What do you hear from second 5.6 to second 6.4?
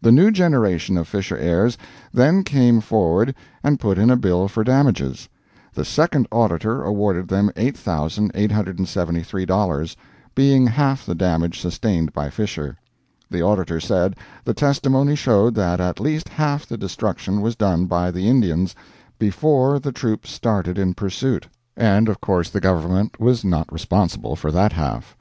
The Second